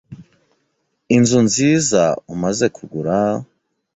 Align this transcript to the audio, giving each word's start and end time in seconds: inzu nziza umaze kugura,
inzu 1.17 1.39
nziza 1.47 2.03
umaze 2.33 2.65
kugura, 2.75 3.15